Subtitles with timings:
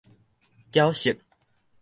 [0.71, 1.21] 攪色